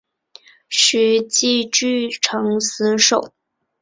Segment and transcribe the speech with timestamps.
[0.67, 3.33] 徐揖据城死守。